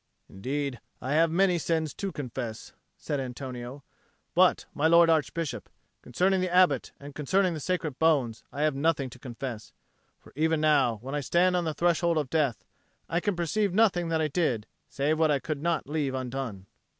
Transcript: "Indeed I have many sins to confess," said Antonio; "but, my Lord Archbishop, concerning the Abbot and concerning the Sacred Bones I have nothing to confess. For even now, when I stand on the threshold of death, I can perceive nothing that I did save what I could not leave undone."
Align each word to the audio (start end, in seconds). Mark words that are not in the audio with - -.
"Indeed 0.27 0.79
I 0.99 1.13
have 1.13 1.29
many 1.29 1.59
sins 1.59 1.93
to 1.93 2.11
confess," 2.11 2.73
said 2.97 3.19
Antonio; 3.19 3.83
"but, 4.33 4.65
my 4.73 4.87
Lord 4.87 5.11
Archbishop, 5.11 5.69
concerning 6.01 6.41
the 6.41 6.51
Abbot 6.51 6.91
and 6.99 7.13
concerning 7.13 7.53
the 7.53 7.59
Sacred 7.59 7.99
Bones 7.99 8.43
I 8.51 8.63
have 8.63 8.73
nothing 8.73 9.11
to 9.11 9.19
confess. 9.19 9.73
For 10.17 10.33
even 10.35 10.59
now, 10.59 10.95
when 11.03 11.13
I 11.13 11.19
stand 11.19 11.55
on 11.55 11.65
the 11.65 11.75
threshold 11.75 12.17
of 12.17 12.31
death, 12.31 12.65
I 13.09 13.19
can 13.19 13.35
perceive 13.35 13.75
nothing 13.75 14.09
that 14.09 14.21
I 14.21 14.27
did 14.27 14.65
save 14.89 15.19
what 15.19 15.29
I 15.29 15.37
could 15.37 15.61
not 15.61 15.87
leave 15.87 16.15
undone." 16.15 16.65